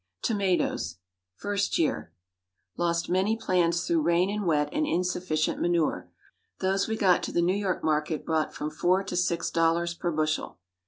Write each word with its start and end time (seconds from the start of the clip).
TOMATOES. 0.23 0.97
First 1.35 1.77
Year. 1.77 2.11
Lost 2.75 3.07
many 3.07 3.37
plants 3.37 3.85
through 3.85 4.01
rain 4.01 4.31
and 4.31 4.47
wet, 4.47 4.67
and 4.71 4.87
insufficient 4.87 5.61
manure. 5.61 6.09
Those 6.57 6.87
we 6.87 6.97
got 6.97 7.21
to 7.21 7.31
the 7.31 7.39
New 7.43 7.55
York 7.55 7.83
market 7.83 8.25
brought 8.25 8.51
from 8.51 8.71
four 8.71 9.03
to 9.03 9.15
six 9.15 9.51
dollars 9.51 9.93
per 9.93 10.09
bushel. 10.09 10.57